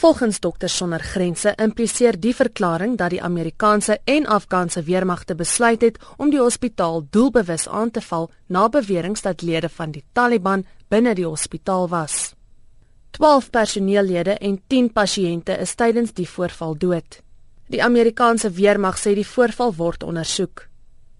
Volgens 0.00 0.40
Dokters 0.40 0.76
sonder 0.76 1.00
Grense 1.00 1.52
impliseer 1.60 2.16
die 2.20 2.32
verklaring 2.34 2.94
dat 2.96 3.10
die 3.12 3.22
Amerikaanse 3.22 3.98
en 4.04 4.26
Afghaanse 4.26 4.82
weermagte 4.82 5.34
besluit 5.34 5.82
het 5.82 5.98
om 6.16 6.30
die 6.32 6.40
hospitaal 6.40 7.02
doelbewus 7.10 7.66
aan 7.68 7.90
te 7.90 8.00
val 8.00 8.30
na 8.46 8.68
beweringe 8.68 9.20
dat 9.20 9.42
lede 9.42 9.68
van 9.68 9.90
die 9.92 10.00
Taliban 10.12 10.64
binne 10.88 11.12
die 11.14 11.26
hospitaal 11.26 11.88
was. 11.88 12.32
12 13.10 13.50
personeellede 13.50 14.38
en 14.38 14.56
10 14.66 14.88
pasiënte 14.92 15.58
is 15.60 15.74
tydens 15.74 16.14
die 16.16 16.28
voorval 16.28 16.78
dood. 16.78 17.18
Die 17.68 17.82
Amerikaanse 17.84 18.50
weermag 18.50 18.96
sê 18.96 19.12
die 19.14 19.26
voorval 19.26 19.74
word 19.76 20.02
ondersoek. 20.02 20.62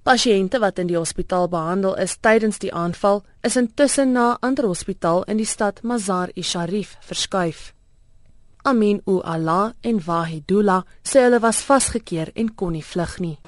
Pasiënte 0.09 0.59
wat 0.59 0.79
in 0.79 0.89
die 0.89 0.97
hospitaal 0.97 1.51
behandel 1.53 1.99
is 2.01 2.17
tydens 2.17 2.59
die 2.65 2.73
aanval, 2.73 3.21
is 3.43 3.61
intussen 3.61 4.13
na 4.13 4.31
'n 4.33 4.41
ander 4.41 4.65
hospitaal 4.65 5.23
in 5.25 5.37
die 5.37 5.51
stad 5.57 5.83
Mazar-i-Sharif 5.83 6.97
verskuif. 7.01 7.75
Amin 8.65 9.01
Uala 9.07 9.75
en 9.83 10.01
Wahidullah 10.01 10.85
sê 11.05 11.25
hulle 11.25 11.41
was 11.41 11.63
vasgekeer 11.63 12.31
en 12.37 12.51
kon 12.51 12.73
nie 12.73 12.83
vlug 12.83 13.19
nie. 13.21 13.39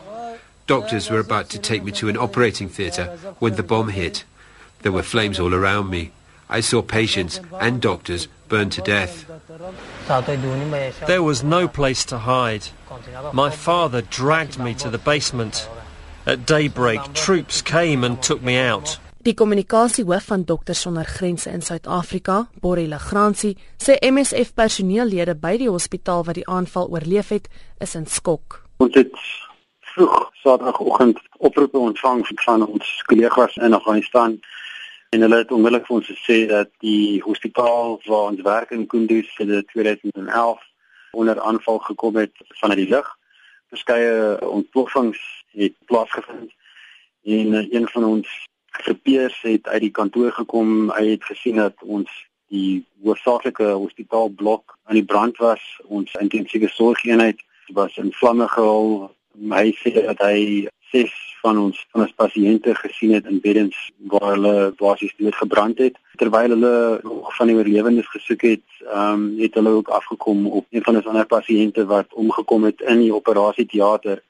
Doctors 0.66 1.10
were 1.10 1.18
about 1.18 1.50
to 1.50 1.58
take 1.58 1.84
me 1.84 1.92
to 1.92 2.08
an 2.08 2.16
operating 2.16 2.68
theatre 2.68 3.06
when 3.38 3.56
the 3.56 3.62
bomb 3.62 3.90
hit. 3.90 4.24
There 4.82 4.92
were 4.92 5.02
flames 5.02 5.38
all 5.38 5.54
around 5.54 5.90
me. 5.90 6.12
I 6.48 6.60
saw 6.60 6.82
patients 6.82 7.40
and 7.60 7.80
doctors 7.80 8.28
burned 8.48 8.72
to 8.72 8.82
death. 8.82 9.26
There 11.06 11.22
was 11.22 11.42
no 11.42 11.68
place 11.68 12.04
to 12.06 12.18
hide. 12.18 12.68
My 13.32 13.50
father 13.50 14.02
dragged 14.02 14.58
me 14.58 14.74
to 14.74 14.90
the 14.90 14.98
basement. 14.98 15.68
At 16.26 16.46
daybreak, 16.46 17.14
troops 17.14 17.62
came 17.62 18.04
and 18.04 18.22
took 18.22 18.42
me 18.42 18.56
out. 18.56 18.98
Die 19.22 19.36
kommunikasiehoof 19.38 20.24
van 20.26 20.42
Dokters 20.44 20.80
sonder 20.80 21.04
Grense 21.04 21.50
in 21.50 21.62
Suid-Afrika, 21.62 22.48
Borrie 22.60 22.88
Legrandsie, 22.90 23.52
sê 23.78 23.94
MSF 24.02 24.50
personeellede 24.58 25.36
by 25.38 25.52
die 25.60 25.68
hospitaal 25.70 26.24
wat 26.26 26.40
die 26.40 26.46
aanval 26.50 26.90
oorleef 26.90 27.30
het, 27.30 27.46
is 27.78 27.94
in 27.94 28.08
skok. 28.10 28.58
Ons 28.82 28.98
het 28.98 29.14
vroeg 29.92 30.16
Saterdagoggend 30.42 31.22
oproepe 31.38 31.78
ontvang 31.78 32.26
van 32.42 32.66
ons 32.66 32.90
kollegas 33.06 33.54
in 33.62 33.78
Afghanistan 33.78 34.38
en 35.14 35.22
hulle 35.22 35.42
het 35.44 35.54
onmiddellik 35.54 35.86
vir 35.86 36.00
ons 36.00 36.12
gesê 36.16 36.42
dat 36.50 36.74
die 36.82 37.22
hospitaal 37.22 38.00
waar 38.10 38.32
ons 38.34 38.42
werk 38.42 38.74
in 38.74 38.88
Kunduz 38.90 39.30
vir 39.38 39.60
2011 39.70 40.70
onder 41.14 41.38
aanval 41.38 41.78
gekom 41.78 42.18
het 42.18 42.34
vanuit 42.58 42.88
die 42.88 42.90
lug. 42.90 43.06
Verskeie 43.70 44.40
ontploffings 44.50 45.22
het 45.54 45.78
plaasgevind 45.86 46.50
en 47.22 47.60
een 47.70 47.86
van 47.94 48.14
ons 48.16 48.40
Gepeers 48.82 49.38
het 49.42 49.68
uit 49.68 49.80
die 49.80 49.94
kantoor 49.94 50.32
gekom. 50.32 50.90
Hy 50.90 51.14
het 51.14 51.24
gesien 51.24 51.60
dat 51.62 51.74
ons 51.86 52.10
die 52.52 52.84
hoofsaaklike 53.04 53.68
hospitaalblok 53.78 54.76
aan 54.84 54.98
die 54.98 55.06
brand 55.06 55.36
was. 55.38 55.62
Ons 55.86 56.14
intensiewe 56.20 56.68
sorgeenheid 56.68 57.40
was 57.72 57.96
in 57.96 58.12
vlamme 58.12 58.48
gehul. 58.48 59.10
Hy 59.52 59.68
sê 59.80 59.94
dat 59.94 60.20
hy 60.26 60.66
ses 60.92 61.12
van 61.42 61.58
ons 61.58 61.78
van 61.92 62.04
ons 62.04 62.16
pasiënte 62.18 62.74
gesien 62.78 63.14
het 63.16 63.26
in 63.30 63.40
beddens 63.44 63.78
waar 64.12 64.34
hulle 64.34 64.72
basies 64.82 65.14
dood 65.18 65.38
gebrand 65.38 65.80
het. 65.82 65.96
Terwyl 66.20 66.54
hulle 66.54 66.74
nog 67.02 67.30
van 67.36 67.50
die 67.50 67.56
oorlewendes 67.56 68.10
gesoek 68.12 68.44
het, 68.50 68.66
ehm 68.82 69.22
um, 69.22 69.24
het 69.40 69.56
hulle 69.58 69.78
ook 69.78 69.88
afgekom 69.88 70.46
op 70.46 70.66
een 70.70 70.84
van 70.86 71.00
ons 71.00 71.08
ander 71.10 71.26
pasiënte 71.26 71.86
wat 71.94 72.14
omgekom 72.24 72.68
het 72.70 72.84
in 72.94 73.02
die 73.06 73.14
operasieteater 73.14 74.22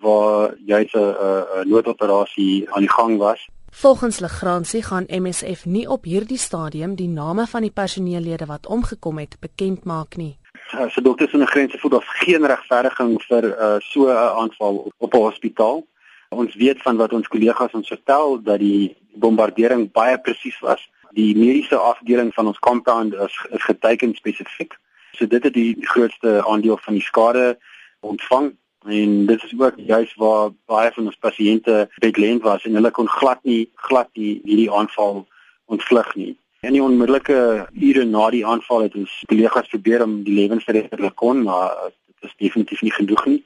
waar 0.00 0.54
jy 0.66 0.82
'n 0.92 1.68
noodoperasie 1.68 2.70
aan 2.70 2.84
die 2.86 2.94
gang 2.98 3.18
was. 3.18 3.48
Volgens 3.70 4.18
Legrandsie 4.18 4.82
gaan 4.82 5.04
MSF 5.06 5.64
nie 5.64 5.88
op 5.88 6.04
hierdie 6.04 6.38
stadium 6.38 6.94
die 6.94 7.08
name 7.08 7.46
van 7.46 7.62
die 7.62 7.70
personeellede 7.70 8.46
wat 8.46 8.66
omgekom 8.66 9.18
het 9.18 9.36
bekend 9.40 9.84
maak 9.84 10.16
nie. 10.16 10.38
Uh, 10.74 10.88
so 10.90 11.00
dokters 11.00 11.30
sonder 11.30 11.48
grense 11.48 11.78
voel 11.78 11.90
daar 11.90 12.08
geen 12.22 12.46
regverdiging 12.46 13.22
vir 13.22 13.44
uh, 13.44 13.76
so 13.78 14.10
'n 14.10 14.34
aanval 14.42 14.92
op 14.96 15.14
'n 15.14 15.16
hospitaal. 15.16 15.86
Ons 16.28 16.54
weet 16.54 16.82
van 16.82 16.96
wat 16.96 17.12
ons 17.12 17.28
kollegas 17.28 17.72
ons 17.72 17.88
vertel 17.88 18.42
dat 18.42 18.58
die 18.58 18.96
bombardering 19.14 19.92
baie 19.92 20.18
presies 20.18 20.58
was. 20.60 20.90
Die 21.10 21.36
mediese 21.36 21.76
afdeling 21.76 22.34
van 22.34 22.46
ons 22.46 22.58
compound 22.58 23.14
is, 23.14 23.46
is 23.50 23.64
geteken 23.64 24.14
spesifiek. 24.14 24.78
So 25.12 25.26
dit 25.26 25.42
het 25.42 25.54
die 25.54 25.76
grootste 25.80 26.46
aandeel 26.46 26.78
van 26.82 26.94
die 26.94 27.02
skade 27.02 27.58
ontvang 28.00 28.56
en 28.86 29.26
dit 29.26 29.44
is 29.44 29.54
ook 29.58 29.74
juis 29.76 30.14
waar 30.14 30.50
baie 30.66 30.90
van 30.92 31.04
ons 31.04 31.16
pasiënte 31.20 31.88
bedlend 32.00 32.42
was 32.42 32.64
en 32.64 32.74
hulle 32.74 32.90
kon 32.90 33.08
glad 33.08 33.42
nie 33.44 33.68
glad 33.74 34.08
nie 34.14 34.40
hierdie 34.44 34.70
aanval 34.72 35.26
ontvlug 35.66 36.14
nie. 36.14 36.36
In 36.60 36.72
die 36.72 36.82
onmiddellike 36.82 37.68
ure 37.72 38.04
na 38.04 38.30
die 38.30 38.46
aanval 38.46 38.82
het 38.86 38.94
ons 38.94 39.12
kollegas 39.28 39.68
probeer 39.68 40.04
om 40.04 40.22
die 40.24 40.34
lewens 40.34 40.64
te 40.64 40.72
red 40.76 40.90
wat 40.90 41.00
hulle 41.00 41.12
kon, 41.22 41.42
maar 41.42 41.76
dit 41.88 42.28
is 42.28 42.36
definitief 42.36 42.82
nie 42.82 42.92
genoeg 42.92 43.26
nie. 43.26 43.42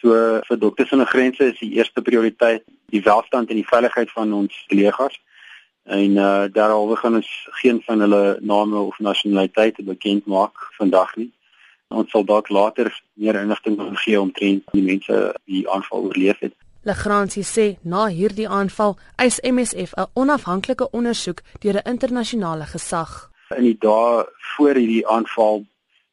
So 0.00 0.16
vir 0.48 0.58
dokters 0.58 0.88
sonder 0.88 1.06
grense 1.06 1.52
is 1.52 1.60
die 1.60 1.74
eerste 1.78 2.02
prioriteit 2.02 2.64
die 2.92 3.02
welstand 3.04 3.50
en 3.50 3.60
die 3.60 3.68
veiligheid 3.68 4.10
van 4.12 4.32
ons 4.36 4.64
kollegas. 4.68 5.20
En 5.84 6.16
uh 6.16 6.48
daaroor 6.52 6.96
gaan 6.96 7.20
ons 7.20 7.30
geen 7.60 7.80
van 7.86 8.00
hulle 8.04 8.38
name 8.40 8.78
of 8.78 8.98
nasionaliteite 8.98 9.82
bekend 9.82 10.26
maak 10.26 10.68
vandag 10.78 11.16
nie. 11.16 11.30
Ons 11.92 12.10
sal 12.10 12.24
dalk 12.24 12.48
later 12.48 13.02
meer 13.14 13.34
inligting 13.34 13.78
gee 14.04 14.20
omtrent 14.20 14.62
die 14.72 14.82
mense 14.82 15.34
wie 15.44 15.68
aanval 15.70 16.08
oorleef 16.08 16.38
het. 16.40 16.54
Legrandsie 16.82 17.44
sê 17.46 17.66
na 17.82 18.06
hierdie 18.10 18.48
aanval 18.48 18.96
eis 19.16 19.38
MSF 19.40 19.92
'n 19.96 20.10
onafhanklike 20.14 20.90
ondersoek 20.90 21.42
deur 21.60 21.76
'n 21.76 21.88
internasionale 21.94 22.66
gesag. 22.66 23.30
In 23.56 23.62
die 23.62 23.78
dae 23.78 24.24
voor 24.56 24.74
hierdie 24.74 25.06
aanval 25.06 25.64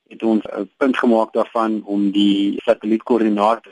het 0.09 0.23
ons 0.23 0.43
'n 0.45 0.69
punt 0.77 0.97
gemaak 0.97 1.33
daarvan 1.33 1.81
om 1.83 2.11
die 2.11 2.61
satellietkoördinate 2.65 3.69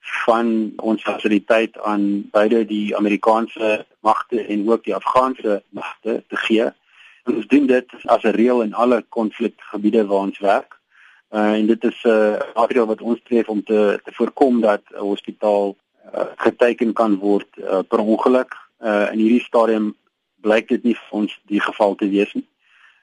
van 0.00 0.72
ons 0.76 1.02
fasiliteit 1.02 1.78
aan 1.78 2.28
beide 2.30 2.64
die 2.64 2.96
Amerikaanse 2.96 3.86
magte 4.00 4.46
en 4.46 4.70
ook 4.70 4.84
die 4.84 4.94
Afghaanse 4.94 5.62
magte 5.68 6.22
te 6.28 6.36
gee. 6.36 6.66
En 7.24 7.34
ons 7.34 7.46
doen 7.46 7.66
dit 7.66 7.86
as 8.04 8.22
'n 8.22 8.36
reël 8.40 8.62
in 8.62 8.74
alle 8.74 9.04
konflikgebiede 9.08 10.06
waar 10.06 10.26
ons 10.28 10.38
werk. 10.38 10.77
Uh, 11.30 11.52
en 11.60 11.66
dit 11.66 11.84
is 11.84 11.98
'n 12.04 12.08
uh, 12.08 12.40
maatreël 12.54 12.86
wat 12.86 13.00
ons 13.00 13.20
tref 13.22 13.48
om 13.48 13.62
te 13.64 14.00
te 14.04 14.12
voorkom 14.12 14.60
dat 14.60 14.82
'n 14.90 14.98
hospitaal 14.98 15.76
uh, 16.14 16.24
geteken 16.36 16.92
kan 16.92 17.18
word 17.18 17.48
uh, 17.56 17.78
per 17.88 17.98
ongeluk. 17.98 18.56
Uh, 18.80 19.12
in 19.12 19.18
hierdie 19.18 19.44
stadium 19.44 19.96
blyk 20.40 20.68
dit 20.68 20.82
nie 20.82 20.94
vir 20.94 21.18
ons 21.20 21.40
die 21.46 21.60
geval 21.60 21.94
te 21.94 22.08
wees 22.08 22.32
nie. 22.34 22.46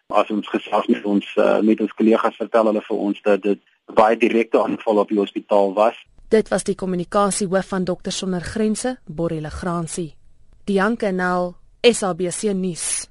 As 0.07 0.29
ons 0.29 0.47
gesels 0.47 0.87
met 0.87 1.05
ons 1.05 1.25
uh, 1.35 1.59
met 1.59 1.81
ons 1.81 1.93
kollegas 1.93 2.35
vertel 2.35 2.65
hulle 2.65 2.81
vir 2.81 2.97
ons 2.97 3.21
dat 3.21 3.41
dit 3.41 3.59
baie 3.93 4.17
direkte 4.17 4.63
aanval 4.63 4.97
op 4.97 5.09
die 5.09 5.19
hospitaal 5.19 5.73
was. 5.73 5.95
Dit 6.29 6.49
was 6.49 6.63
die 6.63 6.75
kommunikasiehoof 6.75 7.67
van 7.67 7.83
Dokters 7.83 8.17
sonder 8.17 8.41
Grense, 8.41 8.97
Borrelle 9.05 9.49
Gransie. 9.49 10.15
Dianke 10.65 11.11
Nel, 11.11 11.53
SABC 11.81 12.53
nuus. 12.53 13.05